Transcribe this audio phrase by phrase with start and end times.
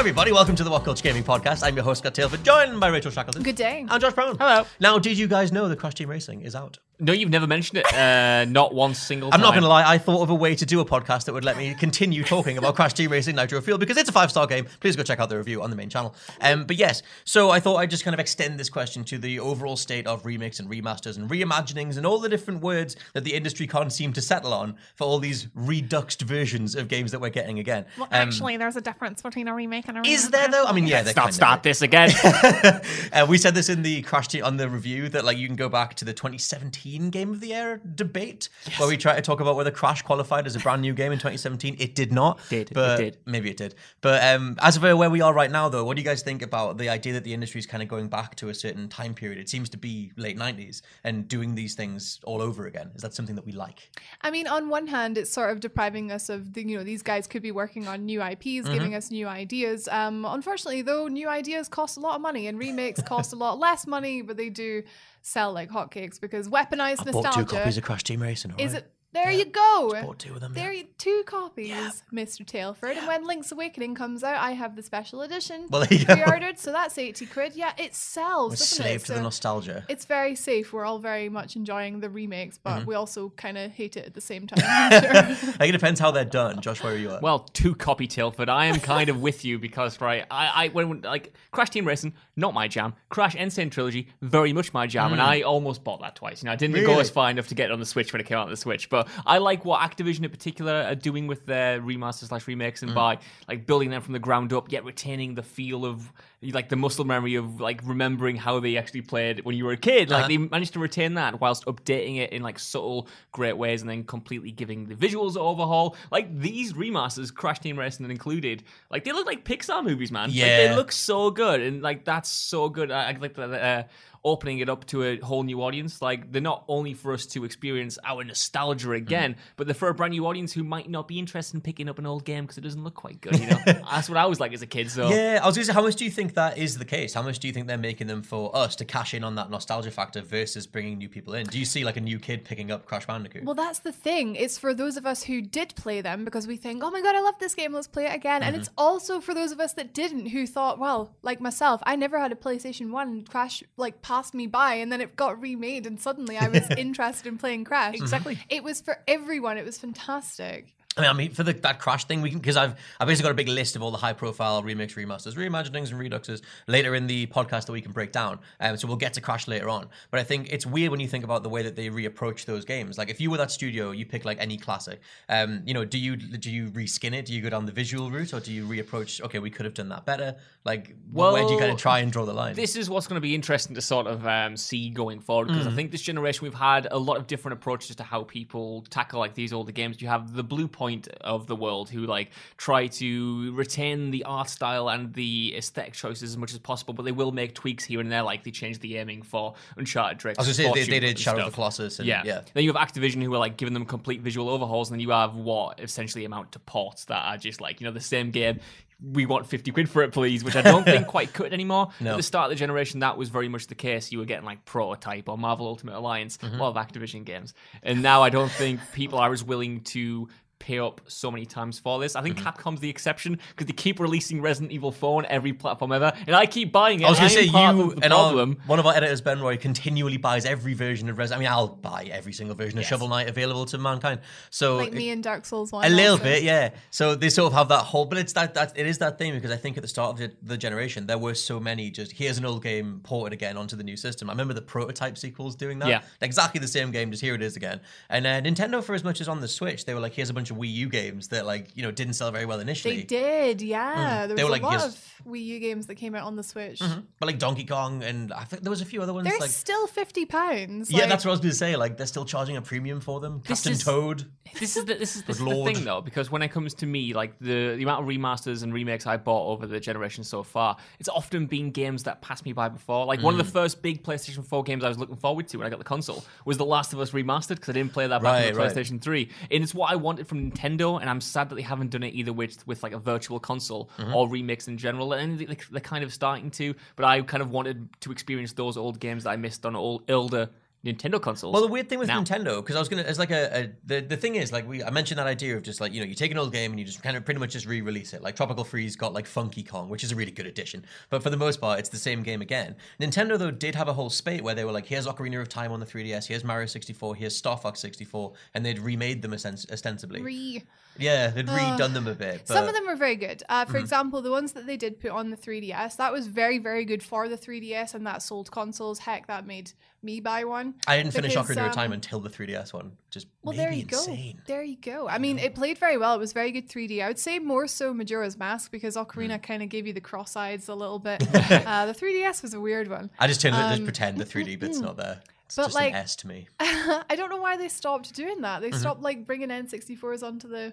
[0.00, 0.32] Everybody.
[0.32, 1.62] Welcome to the What Culture Gaming Podcast.
[1.62, 3.42] I'm your host, Scott Tailford, joined by Rachel Shackleton.
[3.42, 3.86] Good day.
[3.86, 4.34] And Josh Brown.
[4.38, 4.64] Hello.
[4.80, 6.78] Now, did you guys know that Crash Team Racing is out?
[7.00, 7.94] No, you've never mentioned it.
[7.94, 10.66] Uh, not one single I'm not going to lie, I thought of a way to
[10.66, 13.78] do a podcast that would let me continue talking about Crash Team Racing Nitro Fuel
[13.78, 14.66] because it's a five star game.
[14.80, 16.14] Please go check out the review on the main channel.
[16.40, 19.40] Um, but yes, so I thought I'd just kind of extend this question to the
[19.40, 23.34] overall state of remakes and remasters and reimaginings and all the different words that the
[23.34, 27.30] industry can't seem to settle on for all these reduxed versions of games that we're
[27.30, 27.86] getting again.
[27.96, 30.08] Well, Um, actually, there's a difference between a remake and a remaster.
[30.12, 30.64] is there though?
[30.66, 31.62] I mean, yeah, there Start, kind start of.
[31.62, 32.10] this again.
[33.12, 35.56] uh, we said this in the Crash Team on the review that like you can
[35.56, 39.40] go back to the 2017 Game of the Year debate where we try to talk
[39.40, 41.76] about whether Crash qualified as a brand new game in 2017.
[41.78, 42.40] It did not.
[42.48, 43.18] Did, it but did.
[43.26, 43.74] Maybe it did.
[44.00, 46.42] But um, as of where we are right now, though, what do you guys think
[46.42, 49.14] about the idea that the industry is kind of going back to a certain time
[49.14, 49.38] period?
[49.38, 52.90] It seems to be late 90s and doing these things all over again.
[52.94, 53.90] Is that something that we like?
[54.22, 57.02] I mean, on one hand, it's sort of depriving us of the, you know, these
[57.02, 58.72] guys could be working on new IPs, Mm-hmm.
[58.72, 59.86] giving us new ideas.
[59.88, 63.58] Um, unfortunately, though, new ideas cost a lot of money and remakes cost a lot
[63.58, 64.82] less money, but they do
[65.22, 67.12] sell like hotcakes because weaponized I nostalgia.
[67.22, 68.52] bought two copies of Crash Team Racing.
[68.58, 68.84] is alright?
[68.84, 68.92] it?
[69.12, 69.38] There Yeah.
[69.38, 69.90] you go.
[70.02, 70.82] bought two of them, There, yeah.
[70.82, 72.44] you two copies, Mr.
[72.46, 72.96] Tailford.
[72.96, 76.58] And when Link's Awakening comes out, I have the special edition Well, there you pre-ordered,
[76.58, 77.54] so that's eighty quid.
[77.56, 78.50] Yeah, it sells.
[78.52, 79.06] We're doesn't slave it?
[79.06, 79.84] to the nostalgia.
[79.88, 80.72] it's very safe.
[80.72, 82.84] We're all very much enjoying the remakes, but Mm-hmm.
[82.88, 84.62] we also kind of hate it at the same time.
[84.64, 85.02] I'm
[85.36, 85.52] sure.
[85.58, 86.60] like, it depends how they're done.
[86.60, 87.22] Josh, where are you at?
[87.22, 88.48] well, two copy Tilford.
[88.48, 92.14] I am kind of with you because right, I, I when like Crash Team Racing,
[92.36, 92.94] not my jam.
[93.08, 93.50] Crash N.
[93.50, 96.42] Sane Trilogy, very much my jam, and I almost bought that twice.
[96.42, 97.00] You know, I didn't go Mm.
[97.00, 98.56] As far enough to get it on the Switch when it came out on the
[98.56, 102.80] Switch, but I like what Activision in particular are doing with their remasters slash remakes
[102.80, 102.86] Mm.
[102.88, 103.18] and by
[103.48, 106.12] like building them from the ground up, yet retaining the feel of
[106.42, 109.76] like the muscle memory of like remembering how they actually played when you were a
[109.76, 110.08] kid.
[110.08, 110.28] Like Uh-huh.
[110.28, 114.04] they managed to retain that whilst updating it in like subtle, great ways, and then
[114.04, 115.96] completely giving the visuals an overhaul.
[116.10, 120.28] Like these remasters, Crash Team Racing included, like they look like Pixar movies, man.
[120.30, 120.68] Like, Yeah.
[120.68, 122.90] they look so good, and like that's so good.
[122.90, 123.50] I, I like that.
[123.52, 123.82] Uh,
[124.22, 127.42] opening it up to a whole new audience like they're not only for us to
[127.42, 131.18] experience our nostalgia again but they're for a brand new audience who might not be
[131.18, 133.58] interested in picking up an old game because it doesn't look quite good you know
[133.64, 135.72] that's what i was like as a kid so Yeah, I was going to say,
[135.72, 137.14] how much do you think that is the case?
[137.14, 139.50] How much do you think they're making them for us to cash in on that
[139.50, 141.46] nostalgia factor versus bringing new people in?
[141.46, 143.44] Do you see like a new kid picking up Crash Bandicoot?
[143.44, 144.36] well, that's the thing.
[144.36, 147.14] It's for those of us who did play them because we think, oh my god,
[147.14, 147.72] I love this game.
[147.72, 148.42] Let's play it again.
[148.42, 148.60] And Mm-hmm.
[148.60, 152.18] it's also for those of us that didn't, who thought, well, like myself, I never
[152.18, 153.22] had a PlayStation One.
[153.24, 157.28] Crash like passed me by, and then it got remade, and suddenly I was interested
[157.28, 157.94] in playing Crash.
[157.94, 158.38] Exactly.
[158.48, 159.56] It was for everyone.
[159.58, 160.74] It was fantastic.
[160.96, 163.28] I mean, I mean, for the, that Crash thing, we can because I've I've basically
[163.28, 166.96] got a big list of all the high profile remakes, remasters, reimaginings, and reduxes later
[166.96, 168.40] in the podcast that we can break down.
[168.58, 169.88] Um, so we'll get to Crash later on.
[170.10, 172.64] But I think it's weird when you think about the way that they reapproach those
[172.64, 172.98] games.
[172.98, 175.00] Like if you were that studio, you pick like any classic.
[175.28, 177.26] Um, you know, do you do you reskin it?
[177.26, 179.20] Do you go down the visual route, or do you reapproach?
[179.22, 180.34] Okay, we could have done that better.
[180.64, 182.56] Like, well, where do you kind of try and draw the line?
[182.56, 185.60] This is what's going to be interesting to sort of um, see going forward because
[185.66, 185.72] Mm.
[185.72, 189.20] I think this generation we've had a lot of different approaches to how people tackle
[189.20, 190.02] like these older games.
[190.02, 194.48] You have the blue point of the world who like try to retain the art
[194.48, 198.00] style and the aesthetic choices as much as possible, but they will make tweaks here
[198.00, 200.36] and there, like they changed the aiming for Uncharted Drake.
[200.38, 201.98] I was gonna say they, they did Shadow of the Colossus.
[201.98, 202.22] And, Yeah.
[202.24, 202.40] yeah.
[202.54, 205.10] Then you have Activision who are like giving them complete visual overhauls, and then you
[205.10, 208.60] have what essentially amount to ports that are just like, you know, the same game.
[209.02, 211.88] We want 50 quid for it, please, which I don't think quite cut anymore.
[212.00, 212.10] No.
[212.12, 214.12] At the start of the generation, that was very much the case.
[214.12, 216.56] You were getting like Prototype or Marvel Ultimate Alliance, Mm-hmm.
[216.56, 217.54] a lot of Activision games.
[217.82, 220.28] And now I don't think people are as willing to
[220.60, 222.14] pay up so many times for this.
[222.14, 222.46] I think Mm-hmm.
[222.46, 226.36] Capcom's the exception because they keep releasing Resident Evil 4 on every platform ever, and
[226.36, 227.06] I keep buying it.
[227.06, 229.40] I was going to say you of the and our, one of our editors, Ben
[229.40, 231.40] Roy, continually buys every version of Resident.
[231.40, 234.20] I mean, I'll buy every single version of Shovel Knight available to mankind.
[234.50, 235.84] So Like it- me and Dark Souls one.
[235.84, 236.24] a little also.
[236.24, 236.70] bit, yeah.
[236.90, 239.34] So they sort of have that whole, but it's that that it is that thing
[239.34, 242.12] because I think at the start of the, the generation there were so many just
[242.12, 244.28] here's an old game ported again onto the new system.
[244.30, 245.88] I remember the prototype sequels doing that.
[245.88, 246.02] Yeah.
[246.20, 247.80] exactly the same game, just here it is again.
[248.08, 250.34] And uh, Nintendo, for as much as on the Switch, they were like, here's a
[250.34, 252.96] bunch of Wii U games that like you know didn't sell very well initially.
[252.96, 254.26] They did, yeah.
[254.26, 254.86] There They was were a like, lot yes.
[254.86, 256.80] of Wii U games that came out on the Switch.
[257.18, 259.50] But like Donkey Kong and I think there was a few other ones They're like.
[259.50, 260.90] still fifty pounds.
[260.90, 261.76] yeah, that's what I was going to say.
[261.76, 263.42] Like they're still charging a premium for them.
[263.46, 264.24] This Captain is- Toad.
[264.58, 265.74] this is the, this is, this is the Lord.
[265.74, 268.74] thing though because when it comes to me like the, the amount of remasters and
[268.74, 272.52] remakes i bought over the generation so far it's often been games that passed me
[272.52, 273.44] by before like one of Mm.
[273.44, 275.84] the first big playstation 4 games i was looking forward to when i got the
[275.84, 278.58] console was the last of us remastered because i didn't play that back on the
[278.58, 278.76] Right, right.
[278.76, 281.90] playstation 3 and it's what i wanted from nintendo and i'm sad that they haven't
[281.90, 284.14] done it either with with like a virtual console Mm-hmm.
[284.14, 287.50] or remakes in general and they, they're kind of starting to but i kind of
[287.50, 290.48] wanted to experience those old games that i missed on old older
[290.84, 291.52] Nintendo consoles.
[291.52, 292.22] Well, the weird thing with now.
[292.22, 294.82] Nintendo, because I was gonna, it's like a, a the the thing is like we
[294.82, 296.80] I mentioned that idea of just like you know you take an old game and
[296.80, 298.22] you just kind of pretty much just re-release it.
[298.22, 301.28] Like Tropical Freeze got like Funky Kong, which is a really good addition, but for
[301.28, 302.76] the most part it's the same game again.
[302.98, 305.70] Nintendo though did have a whole spate where they were like, here's Ocarina of Time
[305.70, 309.70] on the 3DS, here's Mario 64, here's Star Fox 64, and they'd remade them osten-
[309.70, 310.22] ostensibly.
[310.22, 310.64] Re-
[311.00, 312.42] yeah, they'd redone them a bit.
[312.46, 313.42] But, Some of them were very good.
[313.48, 313.72] Uh, Mm-hmm.
[313.72, 316.84] for example, the ones that they did put on the 3DS, that was very, very
[316.84, 319.00] good for the 3DS, and that sold consoles.
[319.00, 320.74] Heck, that made me buy one.
[320.86, 323.70] I didn't finish because, Ocarina of Time um, until the 3DS one, just Well, there
[323.72, 324.36] you insane.
[324.36, 324.42] go.
[324.46, 325.08] There you go.
[325.08, 326.14] I mean, it played very well.
[326.14, 327.02] It was very good 3D.
[327.02, 329.42] I would say more so Majora's Mask because Ocarina Mm.
[329.42, 331.22] kind of gave you the cross eyes a little bit.
[331.34, 333.10] uh, the 3DS was a weird one.
[333.18, 335.20] I just turned it, just Um, pretend the 3D bit's not there.
[335.50, 336.46] It's but, just like- an S to me.
[336.60, 338.62] I don't know why they stopped doing that.
[338.62, 338.70] Mm-hmm.
[338.70, 340.72] They stopped like bringing N64s onto the.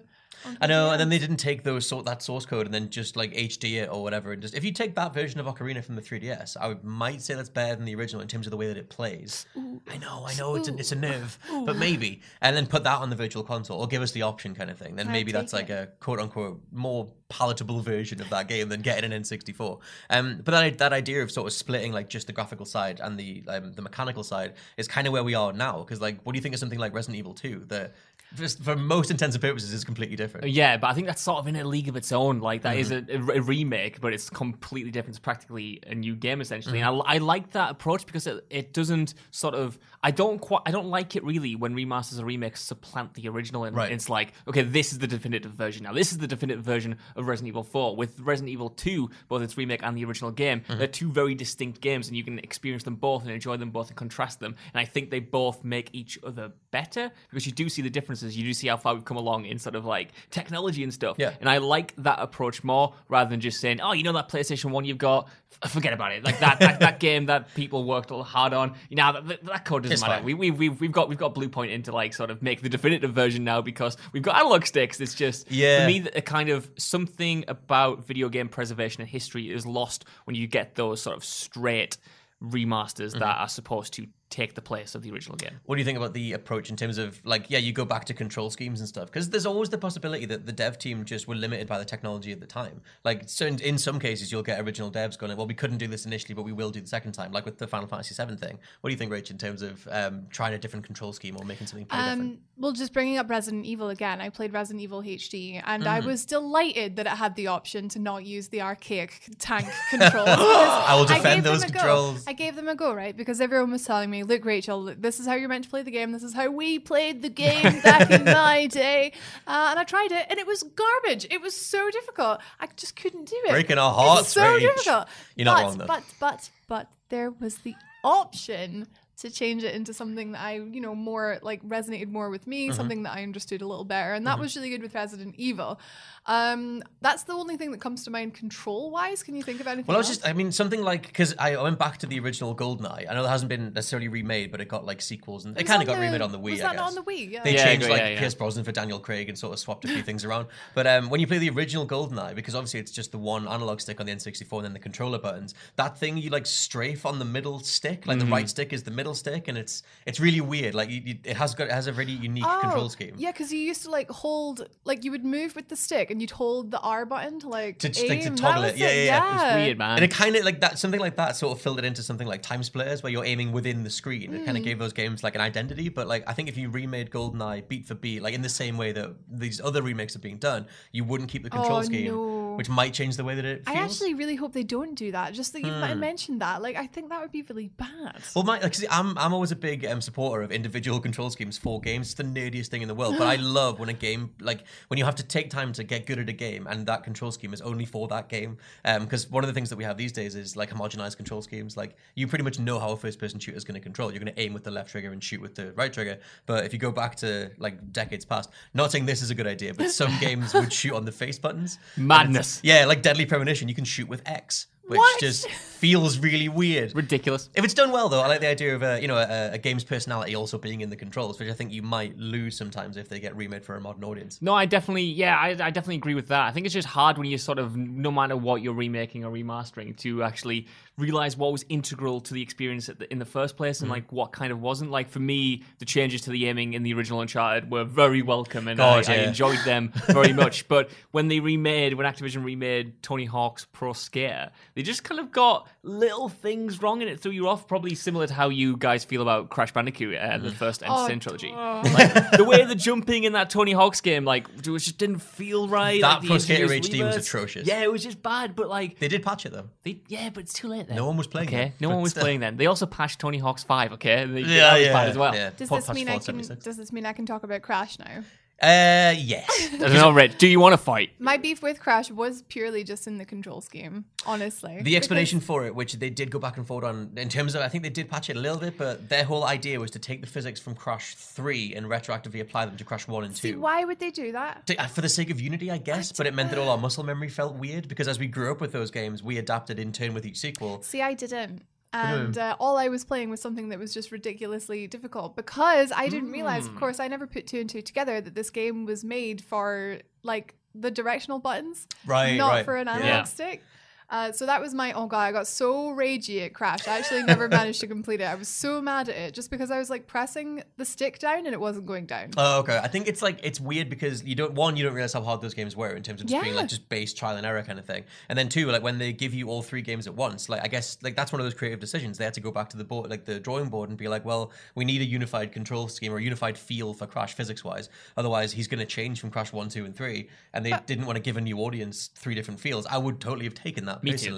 [0.60, 3.16] I know, and then they didn't take those sort that source code and then just
[3.16, 4.32] like HD it or whatever.
[4.32, 7.22] And just if you take that version of Ocarina from the 3DS, I would, might
[7.22, 9.46] say that's better than the original in terms of the way that it plays.
[9.88, 12.98] I know, I know, it's a, it's a nerve, but maybe, and then put that
[12.98, 14.96] on the virtual console or give us the option kind of thing.
[14.96, 18.80] Then I'd maybe that's like a quote unquote more palatable version of that game than
[18.80, 19.80] getting an N64.
[20.10, 23.18] Um, but that that idea of sort of splitting like just the graphical side and
[23.18, 25.80] the um, the mechanical side is kind of where we are now.
[25.80, 27.94] Because like, what do you think of something like Resident Evil 2 that
[28.34, 30.48] just for most intents and purposes is completely different?
[30.48, 32.40] Yeah, but I think that's sort of in a league of its own.
[32.40, 33.30] Like that is Mm-hmm.
[33.30, 35.10] a, a remake, but it's completely different.
[35.16, 36.80] It's practically a new game essentially.
[36.80, 36.88] Mm-hmm.
[37.00, 39.78] And I, I like that approach because it, it doesn't sort of.
[40.02, 40.62] I don't quite.
[40.66, 43.64] I don't like it really when remasters or remakes supplant the original.
[43.64, 43.92] And Right.
[43.92, 45.92] it's like, okay, this is the definitive version now.
[45.92, 47.96] This is the definitive version of Resident Evil 4.
[47.96, 50.78] With Resident Evil 2, both its remake and the original game, Mm-hmm.
[50.78, 53.88] they're two very distinct games, and you can experience them both and enjoy them both
[53.88, 54.56] and contrast them.
[54.74, 57.90] And I think they both make each other better because you do see the
[58.22, 61.16] You do see how far we've come along in sort of like technology and stuff.
[61.18, 61.32] Yeah.
[61.40, 64.70] And I like that approach more rather than just saying, oh, you know that PlayStation
[64.70, 65.28] 1 you've got?
[65.68, 66.24] Forget about it.
[66.24, 68.74] Like that, that, that game that people worked hard on.
[68.90, 70.14] You know, that, that code doesn't It's matter.
[70.16, 70.24] fine.
[70.24, 72.68] We, we, we've, we've got we've got Bluepoint in to like sort of make the
[72.68, 75.00] definitive version now because we've got analog sticks.
[75.00, 75.80] It's just Yeah.
[75.80, 80.36] for me a kind of something about video game preservation and history is lost when
[80.36, 81.96] you get those sort of straight
[82.42, 83.18] remasters Mm-hmm.
[83.20, 85.58] that are supposed to take the place of the original game.
[85.64, 88.04] What do you think about the approach in terms of like, yeah, you go back
[88.06, 89.06] to control schemes and stuff?
[89.06, 92.30] Because there's always the possibility that the dev team just were limited by the technology
[92.30, 92.82] at the time.
[93.04, 95.86] Like, so in, in some cases, you'll get original devs going, well, we couldn't do
[95.86, 98.36] this initially, but we will do the second time, like with the Final Fantasy VII
[98.36, 98.58] thing.
[98.82, 101.44] What do you think, Rach, in terms of um, trying a different control scheme or
[101.44, 102.32] making something pretty different?
[102.32, 105.88] Um, well, just bringing up Resident Evil again, I played Resident Evil HD, and Mm-hmm.
[105.88, 110.28] I was delighted that it had the option to not use the archaic tank controls.
[110.28, 111.72] I will defend gave them those a go.
[111.78, 112.24] controls.
[112.26, 113.16] I gave them a go, right?
[113.16, 115.90] Because everyone was telling me, "Look, Rachel, this is how you're meant to play the
[115.90, 116.12] game.
[116.12, 119.12] This is how we played the game back in my day."
[119.46, 121.26] Uh, and I tried it, and it was garbage.
[121.30, 122.40] It was so difficult.
[122.60, 123.50] I just couldn't do it.
[123.50, 124.60] Breaking our It's hearts, so Rach.
[124.60, 125.08] difficult.
[125.36, 125.86] You're not but, wrong, though.
[125.86, 128.86] But but but there was the option
[129.18, 132.50] to change it into something that I, you know, more like resonated more with Mm-hmm.
[132.50, 135.34] me, something that I understood a little better, and that was really good with Resident
[135.36, 135.80] Evil.
[136.28, 139.22] Um, that's the only thing that comes to mind control wise.
[139.22, 139.86] Can you think of anything?
[139.86, 140.18] Well, I was else?
[140.18, 143.06] just, I mean, something like, because I went back to the original GoldenEye.
[143.10, 145.70] I know it hasn't been necessarily remade, but it got like sequels and it was
[145.70, 146.50] kind of got the- remade on the Wii.
[146.52, 146.76] was I that guess.
[146.80, 147.30] not on the Wii?
[147.30, 147.42] Yeah.
[147.44, 148.18] They Yeah, changed yeah, like yeah.
[148.18, 150.48] Pierce Brosnan for Daniel Craig and sort of swapped a few things around.
[150.74, 153.80] But um, when you play the original GoldenEye, because obviously it's just the one analog
[153.80, 157.18] stick on the N64 and then the controller buttons, that thing you like strafe on
[157.18, 158.26] the middle stick, like Mm-hmm.
[158.28, 160.74] the right stick is the middle stick, and it's it's really weird.
[160.74, 163.14] Like you, you, it has got it has a really unique Oh, control scheme.
[163.16, 166.17] Yeah, because you used to like hold, like you would move with the stick and
[166.18, 168.34] and you'd hold the R button to like To just, like, to aim.
[168.34, 168.78] Toggle was it.
[168.78, 169.30] Yeah, yeah, yeah.
[169.30, 169.94] It was Weird, man.
[169.98, 172.26] And it kind of like that, something like that sort of filled it into something
[172.26, 174.34] like TimeSplitters, where you're aiming within the screen.
[174.34, 174.56] It kind Hmm.
[174.56, 175.88] of gave those games like an identity.
[175.90, 178.76] But like, I think if you remade GoldenEye beat for beat, like in the same
[178.76, 182.06] way that these other remakes are being done, you wouldn't keep the control Oh, scheme,
[182.12, 182.37] no.
[182.58, 183.76] Which might change the way that it Feels.
[183.76, 185.32] I actually really hope they don't do that.
[185.32, 186.60] Just that you've mentioned that.
[186.60, 188.20] Like, I think that would be really bad.
[188.34, 191.56] Well, my, like, see, I'm I'm always a big um, supporter of individual control schemes
[191.56, 192.08] for games.
[192.08, 193.14] It's the nerdiest thing in the world.
[193.16, 196.04] But I love when a game, like when you have to take time to get
[196.04, 198.58] good at a game, and that control scheme is only for that game.
[198.82, 201.76] Because one of the things that we have these days is like homogenized control schemes.
[201.76, 204.10] Like you pretty much know how a first-person shooter is going to control.
[204.10, 206.18] You're going to aim with the left trigger and shoot with the right trigger.
[206.46, 209.46] But if you go back to like decades past, not saying this is a good
[209.46, 211.78] idea, but some games would shoot on the face buttons.
[211.96, 212.47] Madness.
[212.62, 215.20] Yeah, like Deadly Premonition, you can shoot with X, which What?
[215.20, 216.94] just feels really weird.
[216.96, 217.50] Ridiculous.
[217.54, 219.58] If it's done well, though, I like the idea of a you know a, a
[219.58, 223.08] game's personality also being in the controls, which I think you might lose sometimes if
[223.08, 224.42] they get remade for a modern audience.
[224.42, 226.42] No, I definitely, yeah, I, I definitely agree with that.
[226.46, 229.30] I think it's just hard when you sort of, no matter what you're remaking or
[229.30, 230.66] remastering, to actually
[230.96, 233.82] realize what was integral to the experience at the, in the first place Mm.
[233.82, 234.90] and like what kind of wasn't.
[234.90, 238.66] Like for me, the changes to the aiming in the original Uncharted were very welcome
[238.66, 240.66] and God, I, I enjoyed them very much.
[240.66, 245.32] But when they remade, when Activision remade Tony Hawk's Pro Skater, they just kind of
[245.32, 247.66] got little things wrong and it threw you off.
[247.66, 250.42] Probably similar to how you guys feel about Crash Bandicoot, uh, Mm.
[250.44, 251.06] the first N.
[251.08, 251.52] Sane trilogy.
[251.52, 251.82] oh.
[251.92, 255.66] Like the way the jumping in that Tony Hawk's game, like it just didn't feel
[255.66, 256.00] right.
[256.00, 257.66] That like, the Pro Skater introduced HD was atrocious.
[257.66, 258.54] Yeah, it was just bad.
[258.54, 259.68] But like, They did patch it though.
[259.82, 260.86] they, yeah, but it's too late.
[260.86, 260.94] Then.
[260.96, 262.22] No one was playing Okay, it, no one was still.
[262.22, 262.56] playing then.
[262.56, 263.92] They also patched Tony Hawk's Five.
[263.94, 265.34] Okay, They- Yeah, that was yeah, bad as well.
[265.34, 265.50] yeah.
[265.56, 266.38] Does Pod this mean I can?
[266.38, 268.22] Does this mean I can talk about Crash now?
[268.60, 269.48] Uh, yes.
[269.72, 270.36] I don't know, Red.
[270.36, 271.10] Do you want to fight?
[271.20, 274.80] My beef with Crash was purely just in the control scheme, honestly.
[274.82, 277.62] The explanation for it, which they did go back and forth on, in terms of,
[277.62, 280.00] I think they did patch it a little bit, but their whole idea was to
[280.00, 283.48] take the physics from Crash 3 and retroactively apply them to Crash 1 and 2.
[283.50, 284.66] See, why would they do that?
[284.66, 286.78] To- uh, for the sake of unity, I guess, but it meant that all our
[286.78, 289.92] muscle memory felt weird because as we grew up with those games, we adapted in
[289.92, 290.82] turn with each sequel.
[290.82, 291.62] See, I didn't.
[291.92, 296.08] And uh, all I was playing was something that was just ridiculously difficult because I
[296.08, 296.74] didn't realize, Hmm.
[296.74, 299.98] of course, I never put two and two together that this game was made for
[300.22, 302.64] like the directional buttons, Right, not right.
[302.64, 303.22] for an analog Yeah.
[303.24, 303.62] stick.
[304.10, 305.20] Uh, so that was my oh god!
[305.20, 306.88] I got so ragey it crashed.
[306.88, 308.24] I actually never managed to complete it.
[308.24, 311.44] I was so mad at it just because I was like pressing the stick down
[311.44, 312.30] and it wasn't going down.
[312.36, 312.78] Oh, okay.
[312.82, 315.42] I think it's like it's weird because you don't one, you don't realize how hard
[315.42, 317.78] those games were in terms of just being like just base trial and error kind
[317.78, 318.04] of thing.
[318.30, 320.68] And then two, like when they give you all three games at once, like I
[320.68, 322.16] guess like that's one of those creative decisions.
[322.16, 324.24] They had to go back to the board, like the drawing board, and be like,
[324.24, 327.90] well, we need a unified control scheme or a unified feel for Crash physics wise.
[328.16, 330.28] Otherwise, he's going to change from Crash one, two, and three.
[330.54, 332.86] And they didn't want to give a new audience three different feels.
[332.86, 334.36] I would totally have taken that Me too.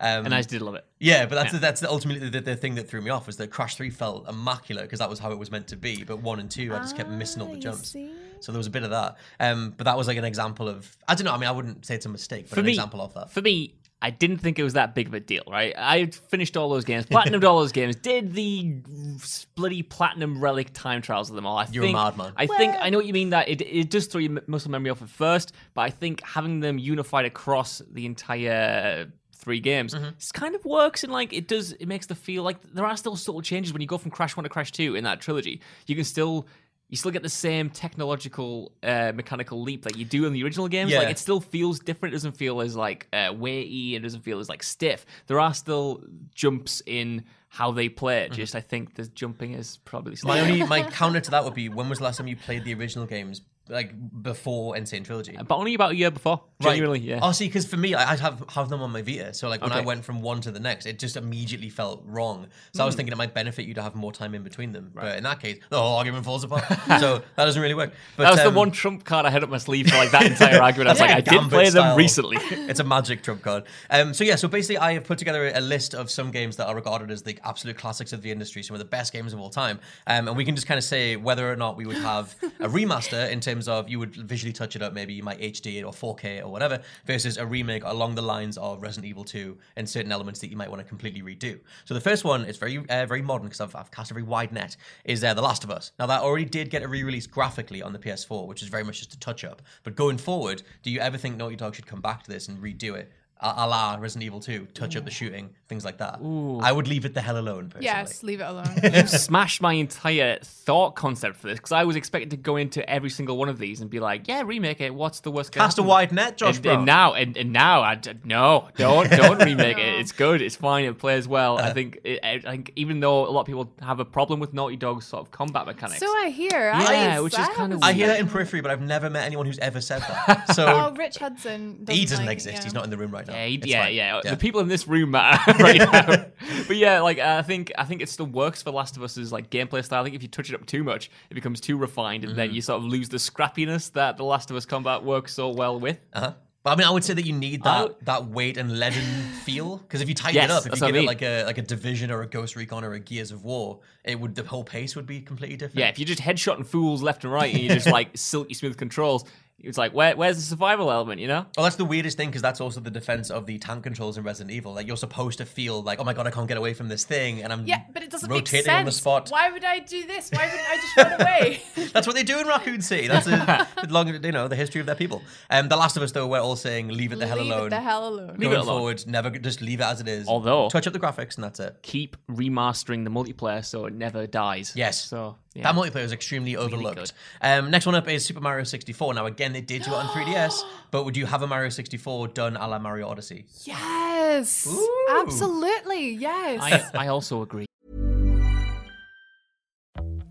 [0.00, 0.84] Um, And I did love it.
[0.98, 3.76] yeah, but that's that's ultimately the, the thing that threw me off was that Crash
[3.76, 6.04] Three felt immaculate because that was how it was meant to be.
[6.04, 7.88] But one and two, I just kept missing all Ah, the jumps.
[7.90, 8.10] see?
[8.40, 9.16] So there was a bit of that.
[9.38, 11.32] Um, but that was like an example of I don't know.
[11.34, 13.30] I mean, I wouldn't say it's a mistake, but For an me, example of that.
[13.30, 15.74] For me, I didn't think it was that big of a deal, right?
[15.76, 18.80] I finished all those games, platinumed all those games, did the
[19.18, 21.58] splitty platinum relic time trials of them all.
[21.58, 22.32] I You're a think, madman.
[22.36, 24.90] I think I know what you mean that it it does throw your muscle memory
[24.90, 30.10] off at first, but I think having them unified across the entire three games Mm-hmm.
[30.16, 32.94] this kind of works and like it does it makes the feel like there are
[32.94, 35.62] still subtle changes when you go from crash 1 to crash 2 in that trilogy
[35.86, 36.46] you can still
[36.90, 40.68] you still get the same technological uh, mechanical leap that you do in the original
[40.68, 40.92] games.
[40.92, 42.12] Like it still feels different.
[42.12, 43.94] It doesn't feel as like uh, weighty.
[43.94, 45.06] It doesn't feel as like stiff.
[45.28, 46.02] There are still
[46.34, 48.24] jumps in how they play.
[48.24, 50.28] It just i think the jumping is probably Mm-hmm.
[50.28, 52.64] My only my counter to that would be when was the last time you played
[52.64, 54.84] the original games like before N.
[54.86, 55.36] Sane Trilogy?
[55.46, 58.16] but only about a year before genuinely yeah Oh, see, because for me, I I
[58.16, 60.60] have have them on my Vita, so like when I went from one to the
[60.60, 62.48] next, it just immediately felt wrong.
[62.74, 62.86] So I Hmm.
[62.88, 64.90] was thinking it might benefit you to have more time in between them.
[64.94, 66.64] But in that case, the whole argument falls apart.
[67.00, 67.92] so that doesn't really work.
[68.16, 70.10] But, that was the um, one trump card I had up my sleeve for like
[70.10, 70.88] that entire argument.
[70.88, 71.96] I was like, I did play them style.
[71.96, 72.36] recently.
[72.70, 73.64] it's a magic trump card.
[73.90, 76.66] Um, so yeah, so basically, I have put together a list of some games that
[76.66, 79.40] are regarded as the absolute classics of the industry, some of the best games of
[79.40, 81.96] all time, um, and we can just kind of say whether or not we would
[81.98, 85.40] have a remaster in terms of you would visually touch it up, maybe you might
[85.40, 89.24] HD it or 4K or whatever, versus a remake along the lines of Resident Evil
[89.24, 91.58] 2 and certain elements that you might want to completely redo.
[91.84, 94.24] So the first one is very uh, very modern because I've, I've cast a very
[94.24, 94.76] wide net.
[95.04, 95.92] Is uh, The Last of Us.
[95.98, 98.98] Now that already did get a re-release graphically on the PS4, which is very much
[98.98, 99.62] just a touch up.
[99.82, 102.62] But going forward, do you ever think Naughty Dog should come back to this and
[102.62, 103.10] redo it?
[103.42, 106.18] A a la Resident Evil 2, touch up the shooting, things like that.
[106.62, 107.86] I would leave it the hell alone, personally.
[107.86, 108.68] Yes, leave it alone.
[108.82, 112.88] you smashed my entire thought concept for this because I was expecting to go into
[112.88, 114.94] every single one of these and be like, "Yeah, remake it.
[114.94, 116.76] What's the worst?" gonna Cast a happen?" wide net, Josh and, Brown.
[116.78, 120.00] and now, and, and now, I d- no, don't don't remake it.
[120.00, 120.42] It's good.
[120.42, 120.84] It's fine.
[120.84, 121.58] It plays well.
[121.58, 121.68] Uh-huh.
[121.68, 121.98] I think.
[122.04, 125.06] It, I think even though a lot of people have a problem with Naughty Dog's
[125.06, 126.50] sort of combat mechanics, so I hear.
[126.50, 129.08] Yeah, I, which is kind of haven't I hear that in periphery, but I've never
[129.08, 130.48] met anyone who's ever said that.
[130.54, 131.84] So Oh, Rich Hudson.
[131.84, 132.56] Doesn't he doesn't like it, exist.
[132.58, 132.64] yeah.
[132.64, 133.29] He's not in the room right now.
[133.30, 133.94] Yeah, he- yeah, fine.
[133.94, 136.26] yeah, The people in this room matter right now.
[136.66, 139.50] but yeah, like I think I think it still works for Last of Us's like
[139.50, 140.00] gameplay style.
[140.00, 142.36] I think if you touch it up too much, it becomes too refined, and Mm-hmm.
[142.38, 145.48] then you sort of lose the scrappiness that the Last of Us combat works so
[145.50, 145.98] well with.
[146.12, 146.32] Uh-huh.
[146.62, 149.06] But I mean, I would say that you need that I- that weight and legend
[149.44, 151.22] feel because if you tighten Yes, it up, if you what I give it like
[151.22, 154.34] a like a Division or a Ghost Recon or a Gears of War, it would
[154.34, 155.78] the whole pace would be completely different.
[155.78, 158.76] Yeah, if you're just headshotting fools left and right, and you just like silky smooth
[158.76, 159.24] controls,
[159.62, 161.20] it's like where, where's the survival element?
[161.20, 161.46] You know?
[161.56, 164.24] Well, that's the weirdest thing because that's also the defense of the tank controls in
[164.24, 164.72] Resident Evil.
[164.74, 167.04] Like you're supposed to feel like, oh my god, I can't get away from this
[167.04, 168.78] thing, and I'm Yeah, but it doesn't make rotating sense.
[168.78, 169.28] on the spot.
[169.30, 170.30] Why would I do this?
[170.32, 171.62] Why wouldn't I just run away?
[171.92, 173.06] That's what they do in Raccoon City.
[173.08, 175.22] That's a, the long, you know, the history of their people.
[175.50, 177.58] Um, the Last of Us, though, we're all saying leave it the hell Leave alone.
[177.60, 178.28] Leave it the hell alone.
[178.28, 178.66] Leave Going it alone.
[178.78, 180.28] forward, never just leave it as it is.
[180.28, 181.76] Although- touch up the graphics and that's it.
[181.82, 184.72] Keep remastering the multiplayer so it never dies.
[184.74, 185.04] Yes.
[185.04, 185.64] So yeah.
[185.64, 186.96] That multiplayer is extremely overlooked.
[186.96, 187.12] good.
[187.40, 189.14] Um, next one up is Super Mario 64.
[189.14, 192.28] Now, again, they did do it on 3DS, but would you have a Mario 64
[192.28, 193.46] done a la Mario Odyssey?
[193.64, 195.06] Yes, Ooh.
[195.10, 196.10] absolutely.
[196.10, 196.60] Yes.
[196.94, 197.66] I, I also agree.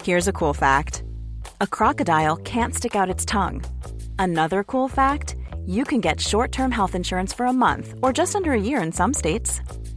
[0.03, 1.03] Here's a cool fact
[1.61, 3.63] a crocodile can't stick out its tongue.
[4.17, 5.35] Another cool fact
[5.65, 8.81] you can get short term health insurance for a month or just under a year
[8.81, 9.61] in some states.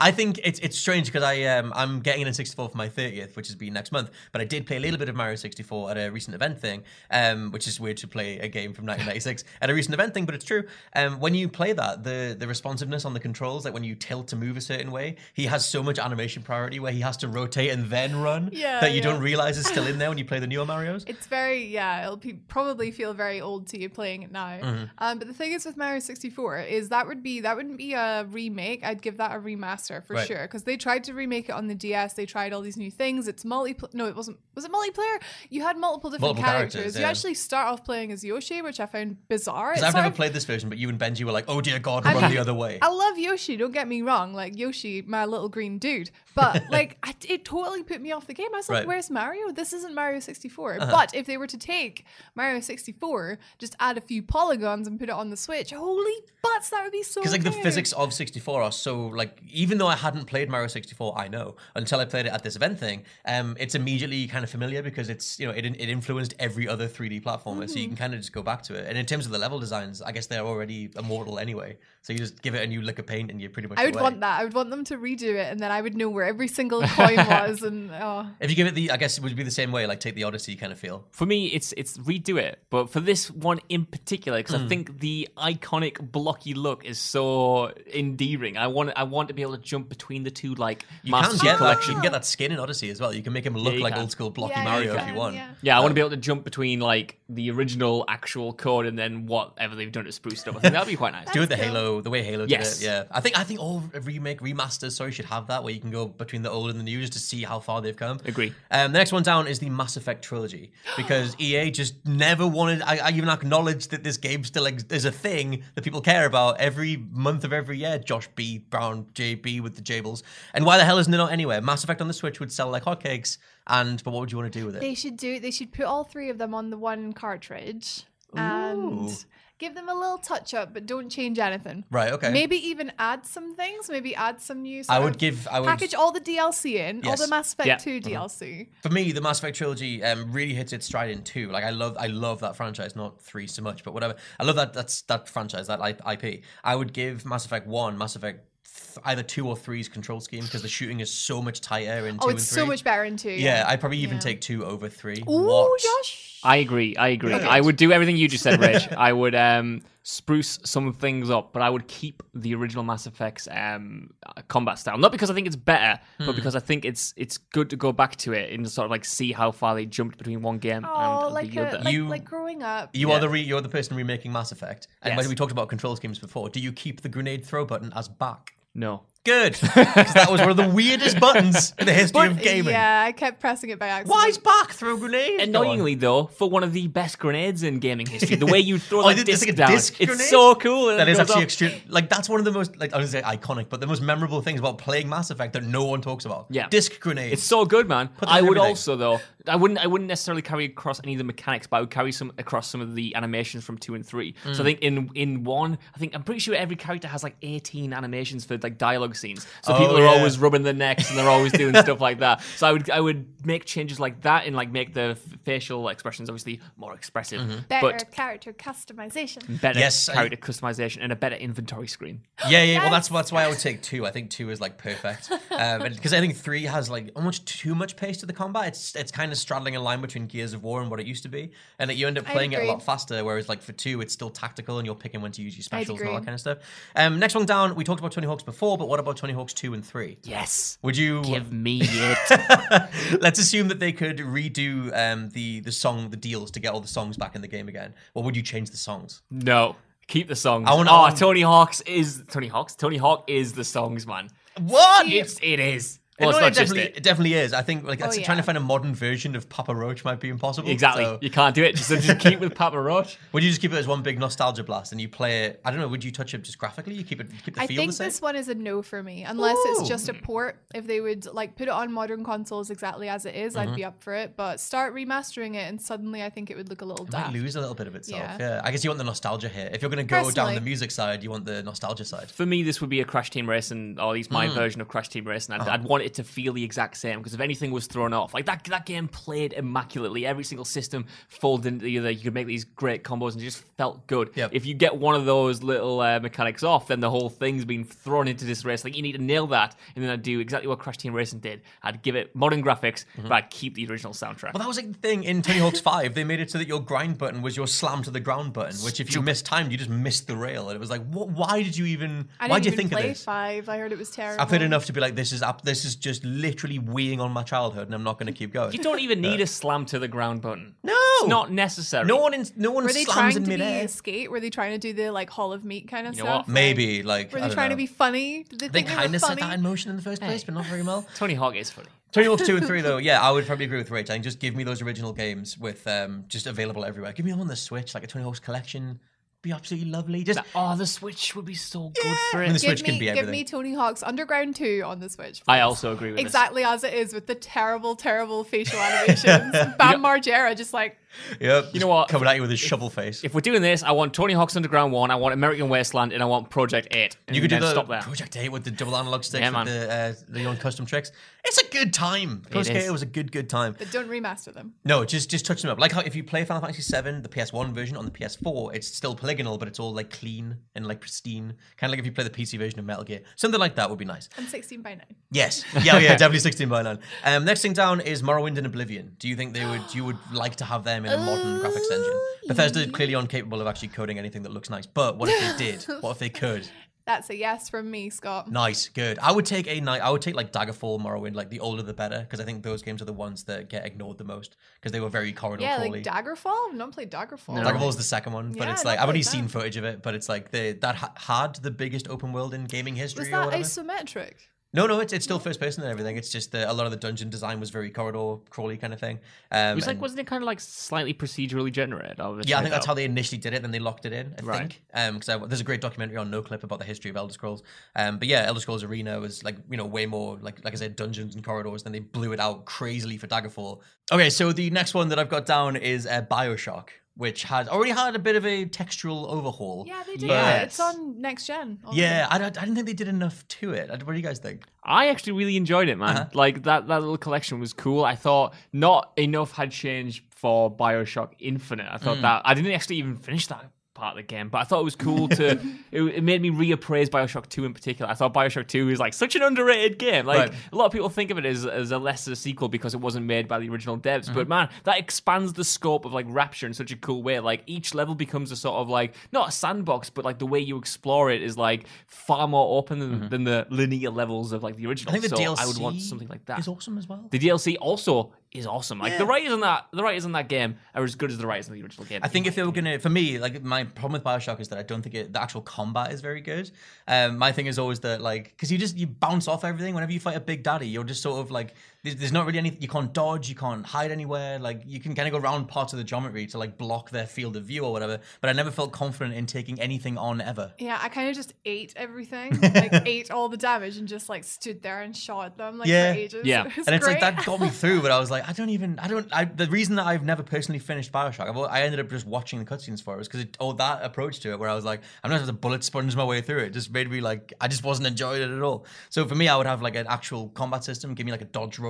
[0.00, 3.36] I think it's it's strange because I um I'm getting an N64 for my 30th,
[3.36, 4.10] which is be next month.
[4.32, 6.82] But I did play a little bit of Mario 64 at a recent event thing,
[7.10, 10.24] um, which is weird to play a game from 1996 at a recent event thing,
[10.24, 10.64] but it's true.
[10.96, 14.28] Um, when you play that, the the responsiveness on the controls, like when you tilt
[14.28, 17.28] to move a certain way, he has so much animation priority where he has to
[17.28, 19.02] rotate and then run Yeah, that you yeah.
[19.02, 21.04] don't realize is still in there when you play the newer Mario's.
[21.06, 22.04] It's very yeah.
[22.04, 24.58] It'll be, probably feel very old to you playing it now.
[24.62, 24.84] Mm-hmm.
[24.98, 27.92] Um, but the thing is with Mario 64 is that would be that wouldn't be
[27.94, 28.84] a remake.
[28.84, 30.26] I'd give that a remaster for Right.
[30.28, 32.12] sure because they tried to remake it on the DS.
[32.14, 33.26] They tried all these new things.
[33.26, 33.74] It's multi.
[33.92, 34.38] No, it wasn't.
[34.54, 35.20] Was it multiplayer?
[35.48, 36.74] You had multiple different Multiple characters.
[36.74, 37.08] characters, You yeah.
[37.10, 39.72] actually start off playing as Yoshi, which I found bizarre.
[39.72, 41.78] Because I've never of- played this version, but you and Benji were like, "Oh dear
[41.80, 43.56] God, I run mean, the other way." I love Yoshi.
[43.56, 44.32] Don't get me wrong.
[44.34, 46.10] Like Yoshi, my little green dude.
[46.34, 48.48] But like, I, it totally put me off the game.
[48.54, 48.82] I was like, Right.
[48.82, 48.88] Uh-huh.
[48.88, 49.50] "Where's Mario?
[49.52, 54.00] This isn't Mario 64." But if they were to take Mario 64, just add a
[54.00, 57.20] few polygons and put it on the Switch, holy butts, that would be so.
[57.20, 60.66] Because like the physics of 64 are so like even though I hadn't played Mario
[60.68, 63.04] 64, I know until I played it at this event thing.
[63.26, 66.88] Um, it's immediately kind of familiar because it's you know it it influenced every other
[66.88, 67.88] 3D platformer, so you Mm-hmm.
[67.88, 68.86] can kind of just go back to it.
[68.88, 71.78] And in terms of the level designs, I guess they're already immortal anyway.
[72.02, 73.78] So you just give it a new lick of paint and you're pretty much.
[73.78, 74.02] I would away.
[74.02, 74.40] want that.
[74.40, 76.82] I would want them to redo it, and then I would know where every single
[76.82, 77.62] coin was.
[77.62, 79.86] And oh, If you give it the, I guess it would be the same way,
[79.86, 81.04] like take the Odyssey kind of feel.
[81.10, 84.64] For me, it's it's redo it, but for this one in particular, because Hmm.
[84.64, 88.56] I think the iconic blocky look is so endearing.
[88.56, 91.30] I want I want to be able to jump between the two like You can
[91.32, 91.86] Chief get that.
[91.86, 93.12] You can get that skin in Odyssey as well.
[93.12, 94.02] You can make him look you like can.
[94.02, 95.34] old school blocky Yeah, Mario you if you want.
[95.36, 95.50] yeah.
[95.62, 98.98] Yeah, I want to be able to jump between like the original actual code and
[98.98, 100.56] then whatever they've done to spruce it up.
[100.56, 101.30] I think that'd be quite nice.
[101.32, 101.74] Do it the That's cool.
[101.74, 102.78] Halo, the way Halo Yes.
[102.78, 102.88] did it.
[102.88, 105.90] Yeah, I think I think all remake remasters, sorry, should have that where you can
[105.90, 108.18] go between the old and the new just to see how far they've come.
[108.24, 108.52] Agree.
[108.70, 112.82] Um, the next one down is the Mass Effect trilogy because EA just never wanted.
[112.82, 116.26] I, I even acknowledge that this game still ex- is a thing that people care
[116.26, 117.98] about every month of every year.
[117.98, 118.58] Josh B.
[118.58, 119.06] Brown,
[119.50, 120.22] JB with the Jables,
[120.54, 121.60] and why the hell isn't it not anywhere?
[121.60, 123.38] Mass Effect on the Switch would sell like hotcakes.
[123.66, 124.80] And but what would you want to do with it?
[124.80, 125.38] They should do.
[125.38, 129.10] They should put all three of them on the one cartridge and
[129.58, 131.84] give them a little touch up, but don't change anything.
[131.90, 132.30] Right, okay.
[132.32, 133.90] Maybe even add some things.
[133.90, 134.82] Maybe add some new.
[134.82, 134.96] Stuff.
[134.96, 137.66] I would of- give- I would- package all the DLC in, all the Mass Effect
[137.66, 137.76] Yeah.
[137.76, 138.68] 2 DLC.
[138.82, 141.48] For me, the Mass Effect trilogy um, really hits its stride in two.
[141.50, 142.96] Like I love, I love that franchise.
[142.96, 144.16] Not three so much, but whatever.
[144.38, 144.72] I love that.
[144.72, 146.42] That's that franchise, that IP.
[146.64, 148.46] I would give Mass Effect one, Mass Effect
[148.94, 152.14] th- either two or three's control scheme because the shooting is so much tighter in
[152.16, 152.60] two Oh, and it's three.
[152.62, 153.30] so much better in two.
[153.30, 154.20] Yeah, I'd probably even Yeah.
[154.20, 155.22] take two over three.
[155.28, 155.80] Ooh, What?
[155.80, 156.26] Josh.
[156.42, 156.96] I agree.
[156.96, 157.34] I agree.
[157.34, 158.88] I would do everything you just said, Rich.
[158.96, 163.46] I would um, spruce some things up, but I would keep the original Mass Effect's
[163.50, 164.96] um, uh, combat style.
[164.96, 166.24] Not because I think it's better, Hmm.
[166.26, 168.90] but because I think it's it's good to go back to it and sort of
[168.90, 171.78] like see how far they jumped between one game Oh, and like, the a, other.
[171.84, 172.88] like, You- like growing up.
[172.94, 173.16] You Yeah.
[173.16, 175.18] are the re- you're the person remaking Mass Effect, and Yes.
[175.18, 178.08] when we talked about control schemes before, do you keep the grenade throw button as
[178.08, 178.54] back?
[178.74, 179.06] No.
[179.22, 182.72] Good, because that was one of the weirdest buttons in the history of gaming.
[182.72, 184.10] Yeah, I kept pressing it by accident.
[184.16, 185.36] Why is back throw grenade?
[185.36, 185.44] Go.
[185.44, 189.00] Annoyingly, though, for one of the best grenades in gaming history, the way you throw
[189.04, 190.88] Oh, that it's disc like a down, disc it's so cool.
[190.88, 191.72] and That it is actually extreme.
[191.88, 194.40] Like that's one of the most like I was say iconic, but the most memorable
[194.40, 196.46] things about playing Mass Effect that no one talks about.
[196.48, 196.68] Yeah.
[196.68, 197.34] disc grenades.
[197.34, 198.08] It's so good, man.
[198.08, 198.68] Put I would everything.
[198.70, 199.20] also though.
[199.46, 199.80] I wouldn't.
[199.80, 202.68] I wouldn't necessarily carry across any of the mechanics, but I would carry some across
[202.68, 204.34] some of the animations from two and three.
[204.44, 204.54] Mm.
[204.54, 207.36] So I think in in one, I think I'm pretty sure every character has like
[207.42, 209.46] 18 animations for like dialogue scenes.
[209.62, 210.08] So Oh, people are yeah.
[210.18, 212.42] always rubbing their necks and they're always doing stuff like that.
[212.56, 216.28] So I would I would make changes like that and like make the facial expressions
[216.28, 219.60] obviously more expressive, Better but character customization.
[219.60, 222.20] better Yes, I- character customization and a better inventory screen.
[222.48, 222.80] yeah, yeah.
[222.80, 224.06] Well, that's that's why I would take two.
[224.06, 227.96] I think two is like perfect because I think three has like almost too much
[227.96, 228.68] pace to the combat.
[228.68, 231.22] It's it's kind of straddling a line between Gears of War and what it used
[231.24, 233.24] to be, and that you end up playing it a lot faster.
[233.24, 236.00] Whereas like for two, it's still tactical and you're picking when to use your specials
[236.00, 236.58] and all that kind of stuff.
[236.96, 239.52] Um, next one down, we talked about Tony Hawk's before, but what about Tony Hawk's
[239.52, 240.18] two and three?
[240.22, 240.78] Yes.
[240.82, 243.20] Would you Give me it.
[243.20, 246.80] Let's assume that they could redo um, the the song, the deals to get all
[246.80, 247.94] the songs back in the game again.
[248.14, 249.22] Or would you change the songs?
[249.30, 249.76] No.
[250.08, 250.66] Keep the songs.
[250.68, 252.74] I wanna- oh, I Tony Hawk's is Tony Hawk's.
[252.74, 254.28] Tony Hawk is the songs, man.
[254.58, 255.06] What?
[255.06, 255.99] It's it is.
[256.20, 256.96] No, Well, it's it just definitely, it.
[256.98, 257.52] it definitely is.
[257.52, 258.24] I think like that's, yeah.
[258.24, 260.68] trying to find a modern version of Papa Roach might be impossible.
[260.70, 261.04] Exactly.
[261.04, 261.76] So, You can't do it.
[261.76, 263.18] Just, just keep with Papa Roach.
[263.32, 265.60] would you just keep it as one big nostalgia blast and you play it?
[265.64, 265.88] I don't know.
[265.88, 266.94] Would you touch it just graphically?
[266.94, 268.06] You keep it keep the I feel think the same.
[268.06, 270.56] this one is a no for me, unless it's just a port.
[270.74, 273.70] If they would like put it on modern consoles exactly as it is, Mm-hmm.
[273.70, 274.36] I'd be up for it.
[274.36, 277.32] But start remastering it, and suddenly I think it would look a little It might
[277.32, 278.20] lose a little bit of itself.
[278.20, 278.36] Yeah.
[278.38, 278.60] Yeah.
[278.62, 279.68] I guess you want the nostalgia here.
[279.72, 282.30] If you're going to go down the music side, you want the nostalgia side.
[282.30, 284.54] For me, this would be a Crash Team Racing, or at least my Mm.
[284.54, 285.54] version of Crash Team Racing.
[285.54, 285.70] Uh-huh.
[285.70, 288.34] I'd, I'd want it to feel the exact same because if anything was thrown off,
[288.34, 290.26] like that, that game played immaculately.
[290.26, 292.10] Every single system folded into the other.
[292.10, 294.30] You could make these great combos and it just felt good.
[294.34, 294.50] Yep.
[294.52, 297.84] If you get one of those little uh, mechanics off, then the whole thing's been
[297.84, 298.84] thrown into this race.
[298.84, 301.40] Like you need to nail that, and then I'd do exactly what Crash Team Racing
[301.40, 301.62] did.
[301.82, 304.34] I'd give it modern graphics, but I'd keep the original soundtrack.
[304.34, 304.46] Mm-hmm.
[304.54, 306.14] Well, that was like the thing in Tony Hawk's 5.
[306.14, 308.76] They made it so that your grind button was your slam to the ground button,
[308.78, 310.68] which if you missed time, you just missed the rail.
[310.68, 312.92] And it was like, what, why did you even, I why didn't you even think
[312.92, 313.24] play of this?
[313.24, 313.68] five.
[313.68, 314.42] I heard it was terrible.
[314.42, 317.30] I played enough to be like, this is up, this is just literally weighing on
[317.30, 318.72] my childhood, and I'm not going to keep going.
[318.72, 320.74] You don't even need a slam to the ground button.
[320.82, 320.94] No!
[321.20, 322.06] it's not necessary.
[322.06, 323.84] No one, in, no one Were they slams trying in to be midair.
[323.84, 324.30] a skate?
[324.30, 326.46] Were they trying to do the like Hall of Meat kind of You know stuff?
[326.48, 326.52] what?
[326.52, 327.74] Maybe like Were I they don't trying know.
[327.74, 328.42] to be funny?
[328.44, 329.42] Did they They think they, kind were of set funny?
[329.42, 331.06] that in motion in the first place, but not very well.
[331.14, 331.88] Tony Hawk is funny.
[332.12, 334.10] Tony Hawk's 2 and 3, though, yeah, I would probably agree with Rich.
[334.10, 337.12] I think just give me those original games with um, just available everywhere.
[337.12, 338.98] Give me them on the Switch, like a Tony Hawk's collection.
[339.42, 340.22] Be absolutely lovely.
[340.22, 342.58] Just Oh, the Switch would be so good for I mean, the it.
[342.60, 345.40] Switch give can me, be give me Tony Hawk's Underground 2 on the Switch.
[345.48, 346.26] I also agree with this.
[346.26, 349.52] exactly as it is with the terrible, terrible facial animations.
[349.78, 350.98] Bam Margera just like
[351.40, 351.70] Yep.
[351.72, 352.08] You know what?
[352.08, 353.24] Coming at you with his shovel face.
[353.24, 356.22] If we're doing this, I want Tony Hawk's Underground 1, I want American Wasteland, and
[356.22, 357.16] I want Project 8.
[357.26, 358.02] And you could do the stop there.
[358.02, 361.12] Project 8 with the double analog sticks Yeah, with the uh, the own custom tricks.
[361.44, 362.42] It's a good time.
[362.50, 362.84] Project is.
[362.86, 363.74] 8 was a good, good time.
[363.78, 364.74] but don't remaster them.
[364.84, 365.78] No, just just touch them up.
[365.78, 368.86] Like how if you play Final Fantasy VII, the PS1 version on the PS4, it's
[368.88, 371.54] still polygonal, but it's all like clean and like pristine.
[371.76, 373.20] Kind of like if you play the PC version of Metal Gear.
[373.36, 374.28] Something like that would be nice.
[374.36, 375.04] And 16 by 9.
[375.30, 375.64] Yes.
[375.82, 376.98] Yeah, yeah, definitely 16 by 9.
[377.24, 379.16] Um, next thing down is Morrowind and Oblivion.
[379.18, 381.90] Do you think they would you would like to have them in a modern graphics
[381.90, 382.20] engine?
[382.48, 384.86] Bethesda clearly incapable of actually coding anything that looks nice.
[384.86, 385.84] But what if they did?
[386.00, 386.68] What if they could?
[387.06, 388.48] That's a yes from me, Scott.
[388.52, 389.18] Nice, good.
[389.20, 390.00] I would take a night.
[390.00, 391.34] I would take like Daggerfall, Morrowind.
[391.34, 393.84] Like the older the better, because I think those games are the ones that get
[393.84, 396.02] ignored the most because they were very corridor Yeah, crawly.
[396.02, 396.68] like Daggerfall?
[396.68, 397.64] I've not played Daggerfall.
[397.64, 399.50] Daggerfall is the second one, but Yeah, it's like I've only played seen that.
[399.50, 400.02] footage of it.
[400.02, 403.28] But it's like the that ha- had the biggest open world in gaming history Was
[403.28, 403.64] or that whatever.
[403.64, 404.34] isometric?
[404.72, 406.16] No, no, it's, it's still first person and everything.
[406.16, 409.00] It's just the, a lot of the dungeon design was very corridor crawly kind of
[409.00, 409.18] thing.
[409.50, 412.18] Um, It was like, and- wasn't it kind of like slightly procedurally generated?
[412.18, 412.90] Was yeah, I like, think that's oh.
[412.90, 413.62] how they initially did it.
[413.62, 414.32] Then they locked it in.
[414.38, 414.58] I Right.
[414.92, 417.64] think because there's a great documentary on NoClip about the history of Elder Scrolls.
[417.96, 420.76] Um, but yeah, Elder Scrolls Arena was like you know way more like like I
[420.76, 421.82] said dungeons and corridors.
[421.82, 423.80] Then they blew it out crazily for Daggerfall.
[424.12, 427.90] Okay, so the next one that I've got down is uh, Bioshock, which has already
[427.90, 429.84] had a bit of a textural overhaul.
[429.86, 430.30] Yeah, they did.
[430.30, 430.64] Yes.
[430.64, 431.78] It's on next gen.
[431.92, 433.90] Yeah, I, I didn't think they did enough to it.
[433.90, 434.64] What do you guys think?
[434.82, 436.16] I actually really enjoyed it, man.
[436.16, 436.30] Uh-huh.
[436.32, 438.06] Like that that little collection was cool.
[438.06, 441.88] I thought not enough had changed for BioShock Infinite.
[441.92, 442.00] I Mm.
[442.00, 443.66] thought that I didn't actually even finish that
[444.00, 445.50] part of the game, but I thought it was cool to.
[445.92, 448.10] it, it made me reappraise BioShock Two in particular.
[448.10, 450.26] I thought BioShock Two is like such an underrated game.
[450.26, 450.54] Like Right.
[450.72, 453.26] a lot of people think of it as as a lesser sequel because it wasn't
[453.26, 454.34] made by the original devs, Mm-hmm.
[454.34, 457.38] but man, that expands the scope of like Rapture in such a cool way.
[457.40, 460.60] Like each level becomes a sort of like not a sandbox, but like the way
[460.60, 464.76] you explore it is like far more open than, than the linear levels of like
[464.76, 465.12] the original.
[465.12, 465.18] Mm-hmm.
[465.24, 466.58] I think the so DLC I would want something like that.
[466.58, 467.26] is awesome as well.
[467.30, 468.98] The DLC also is awesome.
[468.98, 471.46] Like the writers in that, the writers in that game are as good as the
[471.46, 472.20] writers in the original game.
[472.22, 474.78] I think if they were gonna, for me, like my problem with Bioshock is that
[474.78, 476.70] I don't think it, the actual combat is very good.
[477.06, 480.12] Um, my thing is always that like because you just you bounce off everything whenever
[480.12, 482.76] you fight a big daddy, you're just sort of like there's, there's not really any
[482.80, 484.58] you can't dodge, you can't hide anywhere.
[484.58, 487.26] Like you can kind of go around parts of the geometry to like block their
[487.26, 488.20] field of view or whatever.
[488.40, 490.72] But I never felt confident in taking anything on ever.
[490.78, 494.44] Yeah, I kind of just ate everything, like ate all the damage, and just like
[494.44, 496.12] stood there and shot at them like Yeah.
[496.12, 496.40] for ages.
[496.50, 496.66] Yeah.
[496.66, 498.98] It and it's like that got me through, but I was like, I don't even,
[498.98, 502.08] I don't, I, the reason that I've never personally finished Bioshock, I've, I ended up
[502.08, 504.74] just watching the cutscenes for it, was because oh, that approach to it, where I
[504.74, 507.20] was like, I'm not just a bullet sponge my way through it, just made me
[507.20, 508.86] like, I just wasn't enjoying it at all.
[509.10, 511.46] So for me, I would have like an actual combat system, give me like a
[511.46, 511.89] dodge roll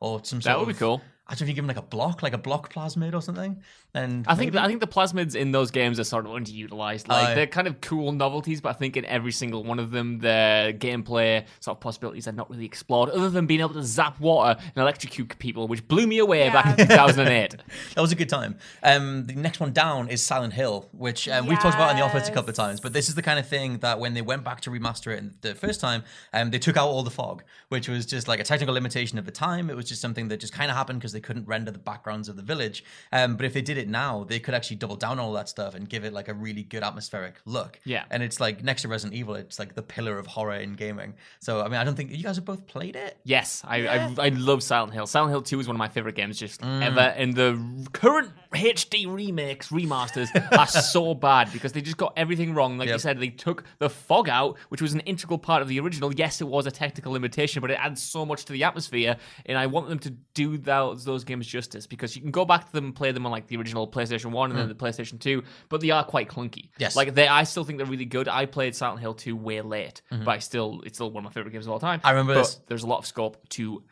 [0.00, 1.00] or some sort That would be cool.
[1.30, 3.20] I don't know if you give them like a block, like a block plasmid or
[3.20, 3.60] something.
[3.92, 7.06] And I think maybe- I think the plasmids in those games are sort of underutilized.
[7.08, 7.34] Like Aye.
[7.34, 10.74] they're kind of cool novelties, but I think in every single one of them, the
[10.78, 14.58] gameplay sort of possibilities are not really explored, other than being able to zap water
[14.58, 17.56] and electrocute people, which blew me away back in 2008.
[17.94, 18.56] that was a good time.
[18.82, 22.02] Um, the next one down is Silent Hill, which um, we've talked about in the
[22.04, 22.80] office a couple of times.
[22.80, 25.42] But this is the kind of thing that when they went back to remaster it
[25.42, 28.44] the first time, um, they took out all the fog, which was just like a
[28.44, 29.68] technical limitation of the time.
[29.68, 32.28] It was just something that just kind of happened because they couldn't render the backgrounds
[32.28, 32.84] of the village.
[33.12, 35.48] Um, but if they did it now, they could actually double down on all that
[35.48, 37.80] stuff and give it like a really good atmospheric look.
[37.84, 38.04] Yeah.
[38.10, 41.14] and it's like next to Resident Evil, it's like the pillar of horror in gaming.
[41.40, 43.18] So I mean, I don't think you guys have both played it.
[43.24, 45.06] Yes, I, I I love Silent Hill.
[45.06, 46.82] Silent Hill 2 is one of my favorite games just Mm.
[46.82, 47.00] ever.
[47.00, 50.28] And the current HD remakes, remasters
[50.58, 52.78] are so bad because they just got everything wrong.
[52.78, 55.78] Like you said, they took the fog out, which was an integral part of the
[55.80, 56.12] original.
[56.14, 59.16] Yes, it was a technical limitation, but it adds so much to the atmosphere.
[59.46, 62.66] And I want them to do those, those games justice because you can go back
[62.66, 65.18] to them and play them on like the original PlayStation 1 and then the PlayStation
[65.18, 66.64] 2, but they are quite clunky.
[66.64, 66.68] Mm.
[66.78, 66.96] Yes.
[66.96, 68.28] Like they I still think they're really good.
[68.28, 71.32] I played Silent Hill 2 way late, but I still it's still one of my
[71.32, 71.98] favorite games of all time.
[71.98, 72.06] Mm-hmm.
[72.06, 73.82] I remember there's a lot of scope to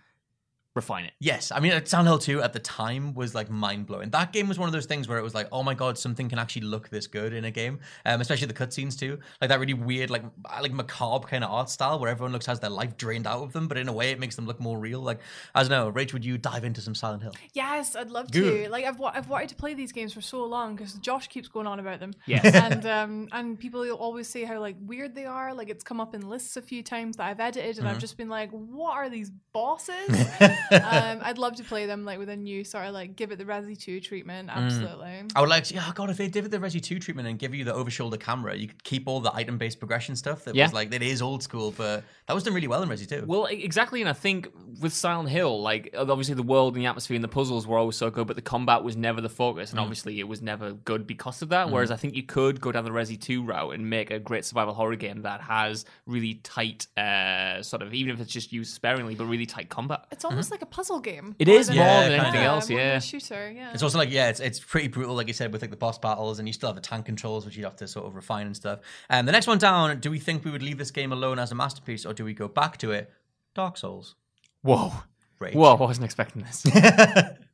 [0.76, 1.12] refine it.
[1.18, 4.10] Yes, I mean, uh, Silent Hill 2 at the time was like mind blowing.
[4.10, 6.28] That game was one of those things where it was like, oh my god, something
[6.28, 9.18] can actually look this good in a game, um, especially the cutscenes too.
[9.40, 12.46] Like that really weird, like uh, like macabre kind of art style where everyone looks
[12.46, 14.60] has their life drained out of them, but in a way it makes them look
[14.60, 15.00] more real.
[15.00, 15.20] Like
[15.54, 17.32] I don't know, Rach, would you dive into some Silent Hill?
[17.54, 18.64] Yes, I'd love Good.
[18.64, 18.70] to.
[18.70, 21.48] Like I've wa- I've wanted to play these games for so long because Josh keeps
[21.48, 22.12] going on about them.
[22.26, 22.44] Yes.
[22.54, 25.54] and um and people always say how like weird they are.
[25.54, 28.16] Like it's come up in lists a few times that I've edited, and I've just
[28.16, 29.94] been like, what are these bosses?
[30.72, 33.38] um, I'd love to play them like with a new sort of like give it
[33.38, 34.48] the Resi Two treatment.
[34.52, 35.24] Absolutely.
[35.35, 37.38] I would like to, yeah, God, if they did it the Resi 2 treatment and
[37.38, 40.44] give you the over shoulder camera, you could keep all the item based progression stuff
[40.44, 40.64] that Yeah.
[40.64, 43.24] was like, that is old school, but that was done really well in Resi 2.
[43.26, 44.48] Well, exactly, and I think
[44.81, 47.96] with Silent Hill, like obviously the world and the atmosphere and the puzzles were always
[47.96, 49.72] so good, but the combat was never the focus, Mm.
[49.72, 51.70] and obviously it was never good because of that.
[51.70, 54.44] Whereas I think you could go down the Resi Two route and make a great
[54.44, 58.72] survival horror game that has really tight, uh, sort of even if it's just used
[58.74, 60.05] sparingly, but really tight combat.
[60.11, 61.35] It's almost like a puzzle game.
[61.38, 62.25] It is more is than- more Yeah, than kinda.
[62.29, 62.99] anything else, more than a yeah.
[63.01, 63.51] shooter.
[63.53, 63.73] Yeah.
[63.73, 65.99] It's also like yeah, it's it's pretty brutal, like you said, with like the boss
[65.99, 68.47] battles, and you still have the tank controls, which you'd have to sort of refine
[68.47, 68.81] and stuff.
[69.09, 71.53] And the next one down, do we think we would leave this game alone as
[71.53, 73.12] a masterpiece, or do we go back to it?
[73.55, 74.14] Dark Souls.
[74.62, 74.92] Whoa,
[75.38, 75.55] Rage.
[75.55, 75.75] whoa!
[75.77, 76.64] I wasn't expecting this.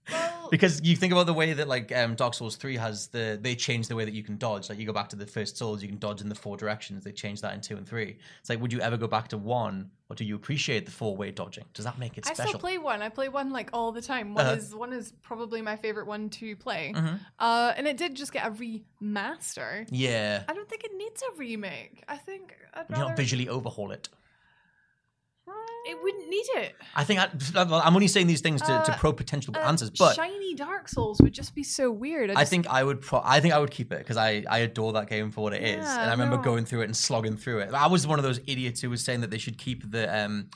[0.52, 3.56] because you think about the way that like um, Dark Souls three has the they
[3.56, 4.68] changed the way that you can dodge.
[4.68, 7.02] Like you go back to the first Souls, you can dodge in the four directions.
[7.02, 8.18] They changed that in two and three.
[8.40, 11.16] It's like, would you ever go back to one, or do you appreciate the four
[11.16, 11.64] way dodging?
[11.74, 12.44] Does that make it special?
[12.44, 13.02] I still play one.
[13.02, 14.34] I play one like all the time.
[14.34, 14.54] One Uh-huh.
[14.56, 16.92] is one is probably my favorite one to play.
[16.94, 17.16] Mm-hmm.
[17.38, 19.86] Uh, and it did just get a remaster.
[19.90, 22.04] yeah, I don't think it needs a remake.
[22.08, 23.08] I think I'd you rather.
[23.08, 24.08] not visually overhaul it.
[25.84, 26.76] It wouldn't need it.
[26.94, 29.90] I think I, I'm only saying these things to, to Uh, probe potential Uh, answers,
[29.90, 32.30] but shiny Dark Souls would just be so weird.
[32.30, 33.00] I just- think I would.
[33.00, 35.52] Pro- I think I would keep it because I, I adore that game for what
[35.54, 36.42] it is, Yeah, and I remember no.
[36.42, 37.74] going through it and slogging through it.
[37.74, 40.50] I was one of those idiots who was saying that they should keep the um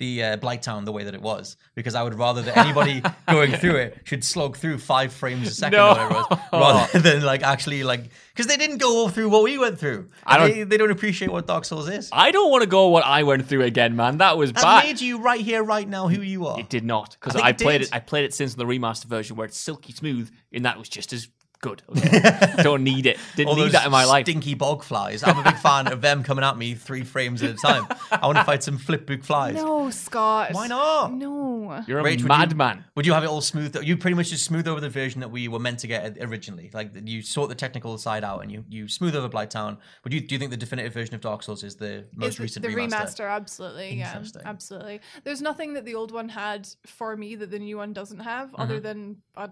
[0.00, 3.52] the uh, Blighttown the way that it was because I would rather that anybody going
[3.52, 5.90] through it should slog through five frames a second No.
[5.90, 9.42] or whatever it was, rather than like actually like because they didn't go through what
[9.44, 10.08] we went through.
[10.24, 12.08] I don't- They, they don't appreciate what Dark Souls is.
[12.12, 14.16] I don't want to go what I went through again, man.
[14.18, 14.84] That was That bad.
[14.86, 16.58] made you right here, right now, who you are.
[16.58, 17.88] It did not because I I, it played did.
[17.88, 17.94] it.
[17.94, 21.12] I played it since the remaster version where it's silky smooth, and that was just
[21.12, 21.28] as
[21.60, 21.82] good.
[21.90, 22.54] Okay?
[22.62, 23.18] Don't need it.
[23.36, 24.24] Didn't All need those that in my life.
[24.26, 25.22] stinky bog flies.
[25.22, 27.86] I'm a big fan of them coming at me three frames at a time.
[28.10, 29.54] I want to fight some flipbook flies.
[29.56, 30.52] no, Scott.
[30.52, 31.12] Why not?
[31.12, 31.82] No.
[31.86, 32.84] You're a Rach, would you- madman.
[32.96, 33.76] Would you have it all smooth?
[33.82, 36.70] You pretty much just smooth over the version that we were meant to get originally.
[36.72, 39.78] Like you sort the technical side out and you you smooth over Blighttown.
[40.04, 42.36] Would you do you think the definitive version of Dark Souls is the most Is
[42.36, 42.90] the- recent the remaster?
[42.90, 47.58] remaster absolutely yeah absolutely there's nothing that the old one had for me that the
[47.58, 48.62] new one doesn't have Mm-hmm.
[48.62, 49.48] other than uh,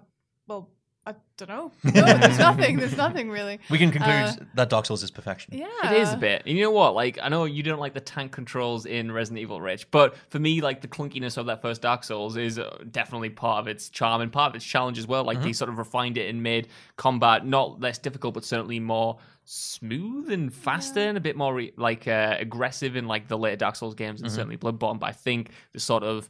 [0.46, 0.70] well
[1.08, 4.86] i don't know no there's nothing there's nothing really We can conclude Uh, that Dark
[4.86, 5.56] Souls is perfection.
[5.56, 6.42] yeah It is a bit.
[6.46, 6.94] And you know what?
[6.94, 10.38] Like, I know you don't like the tank controls in Resident Evil, Rich, but for
[10.40, 13.88] me, like, the clunkiness of that first Dark Souls is uh, definitely part of its
[13.88, 15.22] charm and part of its challenge as well.
[15.24, 19.18] Like, they sort of refined it and made combat not less difficult, but certainly more
[19.44, 23.56] smooth and faster and a bit more, re- like, uh, aggressive in, like, the later
[23.56, 24.98] Dark Souls games and certainly Bloodborne.
[24.98, 26.28] But I think the sort of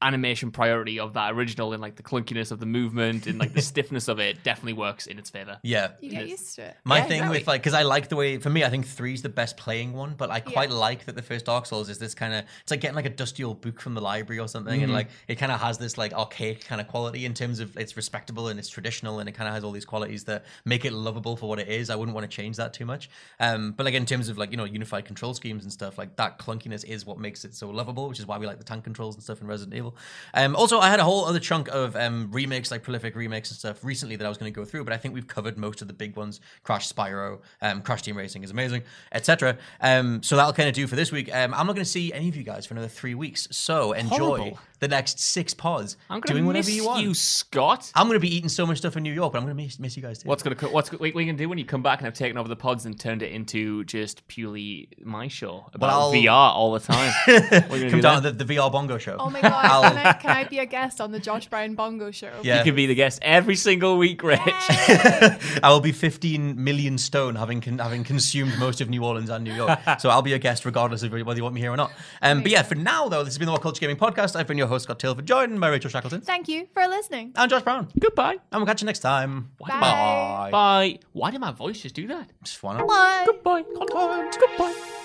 [0.00, 3.62] animation priority of that original and like the clunkiness of the movement and like the
[3.72, 5.58] stiffness of it definitely works in its favor.
[5.62, 5.88] Yeah.
[6.00, 7.38] you get used to it My Yeah, thing exactly.
[7.38, 9.56] with like, because I like the way, for me, I think three is the best
[9.56, 10.76] playing one, but I quite Yeah.
[10.76, 13.10] like that the first Dark Souls is this kind of, it's like getting like a
[13.10, 14.84] dusty old book from the library or something, Mm-hmm.
[14.84, 17.76] and like it kind of has this like archaic kind of quality in terms of
[17.76, 20.84] it's respectable and it's traditional and it kind of has all these qualities that make
[20.84, 21.90] it lovable for what it is.
[21.90, 23.10] I wouldn't want to change that too much.
[23.40, 26.14] Um, but like in terms of like, you know, unified control schemes and stuff, like
[26.16, 28.84] that clunkiness is what makes it so lovable, which is why we like the tank
[28.84, 29.87] controls and stuff in Resident Evil.
[30.34, 33.58] Um, also, I had a whole other chunk of um, remakes, like prolific remakes and
[33.58, 35.82] stuff recently that I was going to go through, but I think we've covered most
[35.82, 36.40] of the big ones.
[36.62, 39.58] Crash Spyro, um, Crash Team Racing is amazing, etc.
[39.80, 41.34] Um, so that'll kind of do for this week.
[41.34, 43.92] Um, I'm not going to see any of you guys for another three weeks, so
[43.92, 44.58] enjoy Horrible.
[44.80, 47.16] the next six pods I'm gonna miss you want.
[47.16, 47.90] Scott.
[47.94, 49.62] I'm going to be eating so much stuff in New York, but I'm going to
[49.62, 50.28] miss, miss you guys too.
[50.28, 52.36] What's gonna what's what are you gonna do when you come back and have taken
[52.38, 56.72] over the pods and turned it into just purely my show about I'll- VR all
[56.72, 57.12] the time?
[57.26, 59.16] What are you gonna Come do down to the, the VR Bongo show.
[59.18, 61.74] oh my god I'll- can I, can I be a guest on the josh brown
[61.74, 62.58] bongo show Yeah.
[62.58, 64.38] You can be the guest every single week, Rich.
[64.48, 69.44] I will be 15 million stone, having con- having consumed most of New Orleans and
[69.44, 69.78] New York.
[69.98, 71.92] So I'll be a guest regardless of whether you want me here or not.
[72.22, 74.36] Um, but yeah, for now though, this has been the What Culture Gaming Podcast.
[74.36, 77.50] I've been your host Scott Tailford, joined by Rachel Shackleton thank you for listening and
[77.50, 77.88] Josh Brown.
[77.98, 78.36] Goodbye.
[78.52, 79.50] And we'll catch you next time.
[79.58, 79.68] Bye.
[79.80, 80.48] Bye.
[80.50, 80.98] Bye.
[81.12, 82.30] Why did my voice just do that?
[82.42, 83.24] Just wanna- Bye.
[83.26, 83.62] Goodbye.
[83.62, 84.36] Content.
[84.38, 85.04] Goodbye.